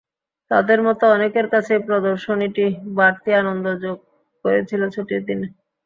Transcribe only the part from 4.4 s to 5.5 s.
করেছিল ছুটির দিনে।